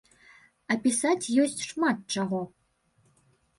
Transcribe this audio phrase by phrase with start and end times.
[0.73, 2.43] А пісаць ёсць шмат чаго!